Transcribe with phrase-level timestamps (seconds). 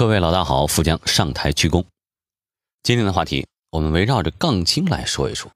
[0.00, 1.84] 各位老大好，富江上台鞠躬。
[2.82, 5.52] 今天的话题，我们围绕着杠精来说一说。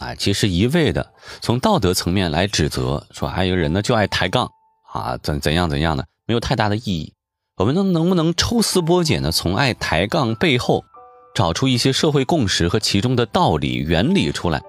[0.00, 4.50] 啊，其实一味的从道德层面来指责，说还有人呢就爱抬杠
[4.92, 7.14] 啊，怎怎样怎样的，没有太大的意义。
[7.56, 10.84] 我们能能不能抽丝剥茧的从爱抬杠背后
[11.34, 14.60] 找出一些社会共识和其中的道理原理出来？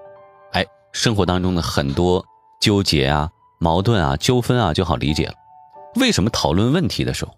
[0.52, 2.24] 哎，生活当中的很多
[2.62, 3.28] 纠结啊、
[3.60, 5.34] 矛盾啊、纠纷啊就好理解了。
[5.96, 7.37] 为什么讨论问题的时候？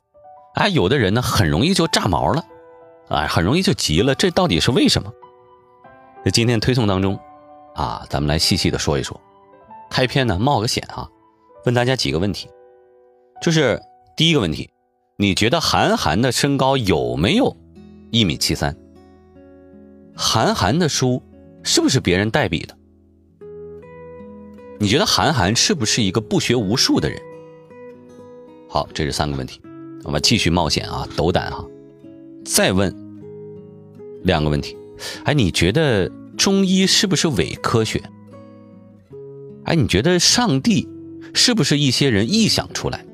[0.54, 2.44] 哎，有的人呢很容易就炸毛了，
[3.08, 5.12] 啊，很容易就急了，这到底是为什么？
[6.24, 7.18] 在今天推送当中，
[7.74, 9.18] 啊，咱们来细细的说一说。
[9.90, 11.08] 开篇呢冒个险啊，
[11.64, 12.48] 问大家几个问题，
[13.40, 13.80] 就是
[14.16, 14.70] 第一个问题，
[15.16, 17.56] 你觉得韩寒的身高有没有
[18.10, 18.76] 一米七三？
[20.16, 21.22] 韩寒的书
[21.62, 22.76] 是不是别人代笔的？
[24.78, 27.20] 你觉得韩寒是不是一个不学无术的人？
[28.68, 29.60] 好，这是三个问题。
[30.04, 31.64] 我们继续冒险啊，斗胆哈！
[32.44, 32.94] 再问
[34.22, 34.76] 两个问题，
[35.24, 38.02] 哎，你觉得中医是不是伪科学？
[39.64, 40.88] 哎，你觉得上帝
[41.34, 43.04] 是不是一些人臆想出来？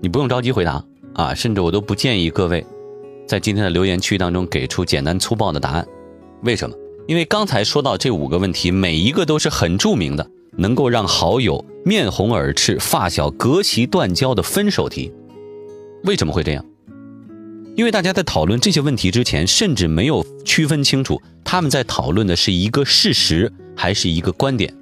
[0.00, 0.82] 你不用着急回答
[1.14, 2.66] 啊，甚至我都不建议各位
[3.26, 5.86] 在今天的留言区当中给出简单粗暴的答案。
[6.42, 6.74] 为什么？
[7.06, 15.12] 因为刚才说到这五个问题，每一个都是很著名的，能够让好友面红耳赤、发小隔席断交的分手题。
[16.04, 16.64] 为什么会这样？
[17.76, 24.74] 因为大家在讨论这些问题之前，甚至没有区分清楚他们在讨论的是一个事实还是一个观点，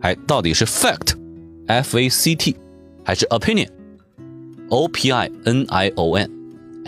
[0.00, 2.56] 哎，到底是 fact，f a c t，
[3.04, 6.30] 还是 opinion，o p i n i o n，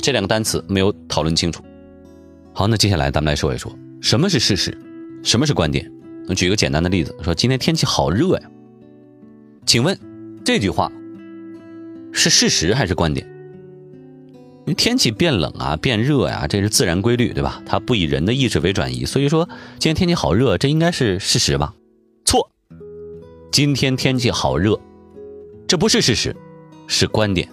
[0.03, 1.63] 这两个单词没有讨论清楚。
[2.53, 3.73] 好，那接下来咱们来说一说
[4.03, 4.77] 什么是事实，
[5.23, 5.91] 什么是观点。
[6.29, 8.51] 我举个简单的例子，说今天天气好热呀，
[9.65, 9.99] 请问
[10.45, 10.93] 这句话
[12.13, 13.27] 是事实还是观点？
[14.75, 17.63] 天气变冷啊，变热呀，这是自然规律，对吧？
[17.67, 21.75] 它不以人的意志为转移，所以说今天天气好热，这应该是事实吧？
[22.25, 22.51] 错，
[23.51, 24.81] 今天天气好热，
[25.67, 26.35] 这不是事实，
[26.87, 27.49] 是观点。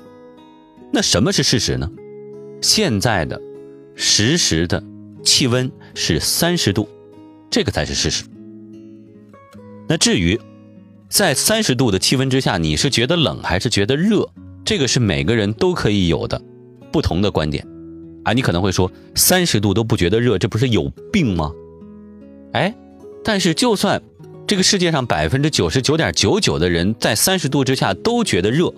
[0.92, 1.90] 那什么是事实呢？
[2.62, 3.42] 现在的
[3.96, 4.84] 实时的
[5.24, 6.88] 气温是三十度，
[7.52, 8.24] 这个才是事实。
[9.88, 10.40] 那至于
[11.10, 14.30] 在三十度的气温之下，你是觉得冷还是觉得热？
[14.64, 16.42] 这个是每个人都可以有的。
[16.96, 17.68] 不同的观点，
[18.24, 21.52] 啊，你可能会说三十度都不觉得热，这不是有病吗？
[22.54, 22.74] 哎，
[23.22, 24.02] 但是就算
[24.48, 28.74] 这个世界上百分之九十九点九九的人在三十度之下都觉得热，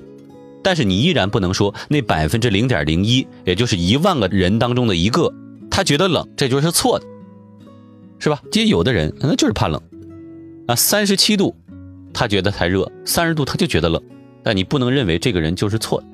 [0.63, 5.31] 但是你依然不能说那百分之零点零一，也就是一万个人当中的一个，
[5.69, 7.06] 他觉得冷，这就是错的，
[8.17, 8.41] 是吧？
[8.51, 9.79] 其实有的人那就是怕冷，
[10.66, 11.56] 啊，三十七度
[12.11, 14.01] 他觉得太热，三十度他就觉得冷，
[14.41, 16.07] 但你不能认为这个人就是错的。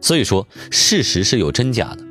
[0.00, 2.04] 所以说，事实是有真假的，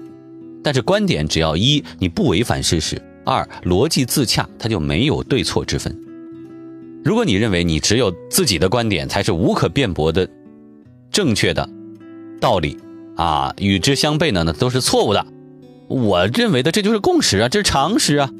[0.63, 5.97] 但是观点只要一你不违反事实，二逻辑自洽，它就没有对错之分。
[7.03, 10.27] 如果你认为你只有自己的观点才是无可辩驳的
[11.11, 11.69] 正确的
[12.41, 12.77] 道理
[13.15, 15.25] 啊，与之相悖的呢都是错误的。
[15.87, 18.31] 我认为的这就是共识啊，这是常识啊，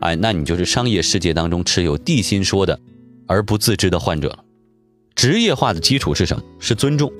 [0.00, 2.80] 哎，那你就是商业世界当中持有地心说的
[3.26, 4.38] 而不自知的患者了。
[5.14, 6.42] 职业化的基础是什么？
[6.58, 7.12] 是尊重。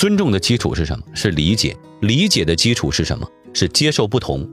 [0.00, 1.04] 尊重的基础是什么？
[1.12, 1.76] 是理解。
[2.00, 3.28] 理解的基础是什么？
[3.52, 4.48] 是接受不同。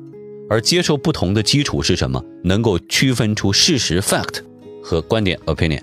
[0.49, 2.21] 而接受不同的基础是什么？
[2.43, 4.43] 能够区分出事实 （fact）
[4.83, 5.79] 和观点 （opinion）。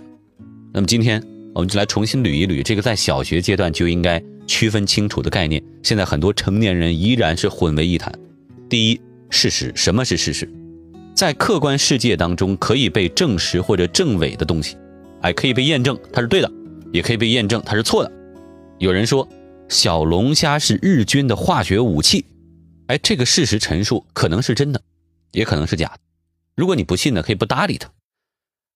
[0.70, 1.19] 那么今天
[1.54, 5.64] 我们就来重新捋一捋这个在小学阶段就应该区分清楚的概念。
[5.82, 8.12] 现在很多成年人依然是混为一谈。
[8.69, 9.00] 第一，
[9.31, 9.72] 事实。
[9.75, 10.46] 什么是事实？
[11.14, 14.76] 在客观世界当中可以被证实或者证伪的东西，
[15.22, 16.52] 哎，可以被验证它是对的，
[16.92, 18.12] 也可以被验证它是错的。
[18.78, 19.26] 有人说。
[19.69, 22.25] 小龙虾是日军的化学武器，
[22.86, 24.80] 哎，这个事实陈述可能是真的，
[25.32, 25.98] 也可能是假的。
[26.54, 27.91] 如果你不信呢，可以不搭理他。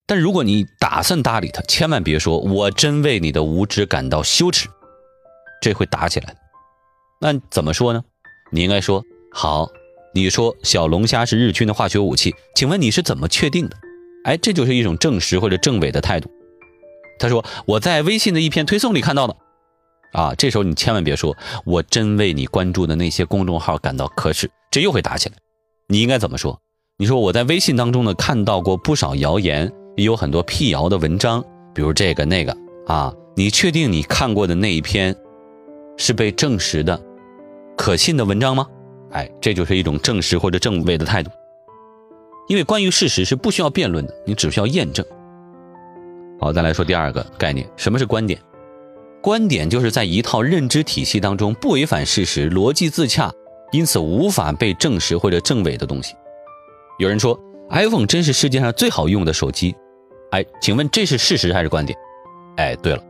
[0.07, 4.69] 但如果你打算搭理他，千万别说“我真为你的无知感到羞耻”，
[5.61, 6.35] 这会打起来。
[7.21, 8.03] 那怎么说呢？
[8.51, 9.69] 你应该说：“好，
[10.15, 13.77] 你说小龙虾是日军的化学武器，请问你是怎么确定的？”
[14.25, 16.31] 哎，这就是一种证实或者证伪的态度。
[17.19, 19.37] 他说：“我在微信的一篇推送里看到的。”
[20.13, 25.37] 啊，这时候你千万别说，我真为你关注的那些公众号感到可耻，这又会打起来。
[25.89, 26.61] 你应该怎么说？
[26.97, 31.45] 你说我在微信当中呢看到过不少谣言，也有很多辟谣的文章，
[31.75, 32.57] 比如这个那个
[32.87, 33.13] 啊。
[33.37, 35.15] 你确定你看过的那一篇
[35.97, 37.01] 是被证实的、
[37.77, 38.67] 可信的文章吗？
[39.13, 41.31] 哎，这就是一种证实或者证伪的态度。
[42.49, 45.07] 因为关于事实是不需要辩论的，你只需要验证。
[46.41, 48.41] 好，再来说第二个概念，什么是观点？
[49.21, 53.33] 观点就是在一套认知体系当中不违反事实、逻辑自洽，
[53.73, 56.15] 因此无法被证实或者证伪的东西。
[56.99, 57.39] 有人说
[57.71, 59.75] iPhone 真是世界上最好用的手机，
[60.31, 61.99] 哎，请问这是事实还是观点？
[62.57, 63.03] 哎，对了，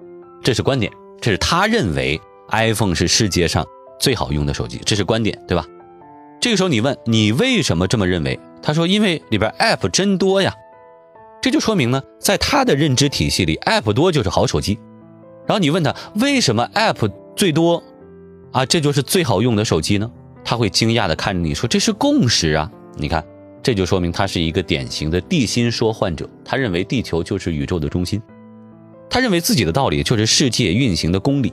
[0.42, 0.90] 这是观点，
[1.20, 2.20] 这是他认为
[2.50, 3.66] iPhone 是世界上
[4.00, 5.64] 最好用的手机，这是观点，对吧？
[6.40, 8.38] 这个时候你问你为什么这么认为？
[8.62, 10.54] 他说因为里边 App 真多呀，
[11.42, 14.78] 这就说明呢，在他的认知体系里，App 多就是好手机。
[15.48, 17.82] 然后你问他为什么 App 最多，
[18.52, 20.08] 啊，这就是最好用的手机呢？
[20.44, 23.24] 他会惊讶的看着你说：“这是共识啊！”你看，
[23.62, 26.28] 这就说明他是一个典型的地心说患者。
[26.44, 28.20] 他认为地球就是宇宙的中心，
[29.08, 31.50] 他认为自己的道理就是世界运行的公理。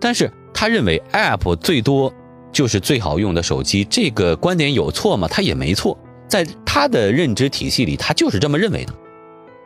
[0.00, 2.12] 但是他认为 App 最多
[2.50, 5.28] 就是最好用的手机，这个观点有错吗？
[5.28, 5.96] 他也没错，
[6.26, 8.92] 在他的认知体系里，他就是这么认为的。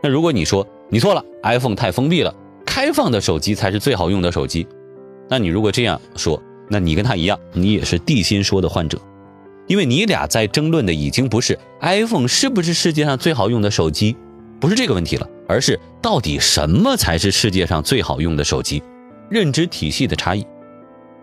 [0.03, 2.35] 那如果你说你错了，iPhone 太封闭了。
[2.75, 4.67] 开放的手机才是最好用的手机，
[5.29, 8.99] 那你如果这样说，那你跟他一样，你也是地心说的患者，
[9.67, 14.17] 因为你俩在争论的已经不是 iPhone 是不是世界上最好用的手机，
[14.59, 18.83] 不是这个问题了，而是到底什么才是世界上最好用的手机，
[19.29, 20.43] 认知体系的差异。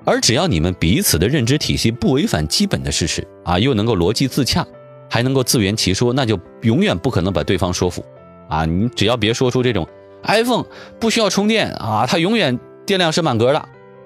[0.05, 4.63] 而只要你们彼此的认知体系不违反基本的事实啊，又能够逻辑自洽，
[5.09, 8.05] 还能够自圆其说，那就永远不可能把对方说服
[8.49, 8.65] 啊！
[8.65, 9.87] 你只要别说出这种。
[10.23, 10.65] iPhone
[10.99, 13.59] 不需要充电啊，它永远电量是满格的，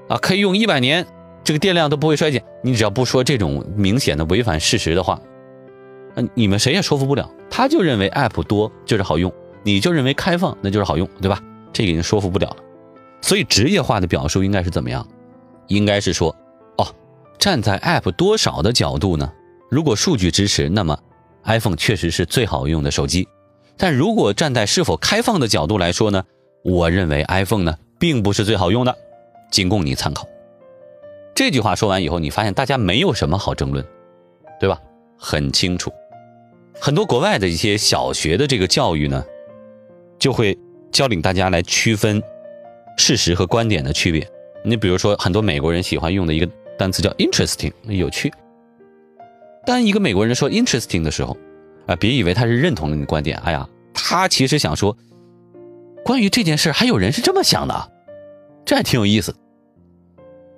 [0.10, 1.06] 啊，可以用一百年，
[1.44, 2.44] 这个电量都不会衰减。
[2.64, 5.20] 你只要不说这种明显的违反事实的话，
[6.16, 7.30] 那，你们谁也说服不了。
[7.50, 9.32] 他就认为 App 多就是好用，
[9.64, 11.40] 你就认为开放那就是好用，对吧？
[11.72, 12.58] 这个已经说服不了了。
[13.22, 15.08] 所以职业化的表述应该是怎么样？
[15.68, 16.36] 应该是说，
[16.78, 16.88] 哦，
[17.38, 19.32] 站在 App 多少的角度呢？
[19.70, 20.98] 如果数据支持，那么
[21.46, 23.28] iPhone 确实是最好用的手机。
[23.78, 26.24] 但如果站在是否开放的角度来说呢，
[26.64, 28.96] 我认为 iPhone 呢并不是最好用的，
[29.52, 30.28] 仅供你参考。
[31.36, 33.84] 这句话说完以后，你发现大家没有什么好争论，
[34.60, 34.80] 对吧？
[35.18, 35.92] 很清楚。
[36.80, 39.24] 很多国外的一些小学的这个教育呢，
[40.20, 40.58] 就会
[40.92, 42.22] 教领大家来区分
[42.98, 44.28] 事实和观点的区别。
[44.64, 46.48] 你比如说，很多美国人喜欢用的一个
[46.78, 48.32] 单词叫 interesting，有趣。
[49.66, 51.36] 当一个美国人说 interesting 的时候，
[51.86, 54.98] 啊，别以为他是认同了你的观点，哎呀，他其实想说，
[56.04, 57.92] 关于这件事还有人是这么想的，
[58.66, 59.36] 这还挺有意思。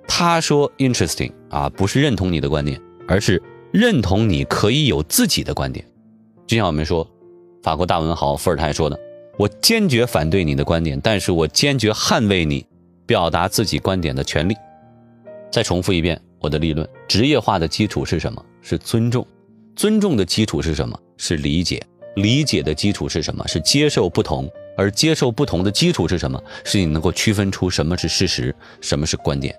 [0.08, 3.42] 他说 interesting 啊，不是认同你的观点，而是
[3.72, 5.84] 认同你可以有自己的观点。
[6.46, 7.06] 就像我们说，
[7.62, 8.98] 法国大文豪伏尔泰说的
[9.36, 12.64] ：“我坚决反对你的观点，但是我坚决捍卫你
[13.04, 14.54] 表达自己观点的权利。”
[15.50, 18.44] 再重复一遍我的立论：职业化的基础是什么？
[18.62, 19.26] 是尊重。
[19.74, 20.96] 尊重的基础是什么？
[21.16, 21.82] 是理解。
[22.16, 23.46] 理解的基础是什么？
[23.46, 24.50] 是接受不同。
[24.78, 26.38] 而接受不同的基础是什么？
[26.62, 29.54] 是你能够区分出什么是事实，什么是观点。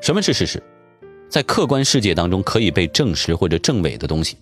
[0.00, 0.62] 什么是事实？
[1.28, 4.36] 在客观世界当中可以被证实或者证伪的东西。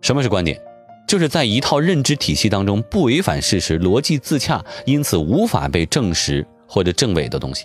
[0.00, 0.60] 什么是观点？
[1.08, 7.64] 就是在一套认知体系当中不违反事实、逻辑自洽，因此无法被证实或者证伪的东西。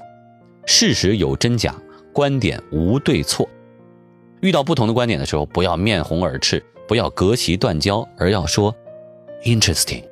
[0.65, 1.75] 事实有真假，
[2.11, 3.47] 观点无对错。
[4.41, 8.75] 遇到不同的观点的时候，不要面红耳赤，不要隔席断交，而要说
[9.43, 10.03] interesting。